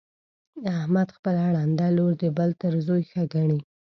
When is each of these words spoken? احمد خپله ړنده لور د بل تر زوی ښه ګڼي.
احمد 0.79 1.07
خپله 1.17 1.43
ړنده 1.55 1.87
لور 1.97 2.11
د 2.21 2.23
بل 2.37 2.49
تر 2.61 2.73
زوی 2.85 3.03
ښه 3.11 3.23
ګڼي. 3.33 3.59